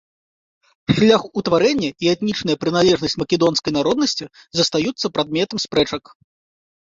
[0.99, 4.25] Шлях утварэння і этнічная прыналежнасць македонскай народнасці
[4.61, 6.03] застаюцца прадметам спрэчак.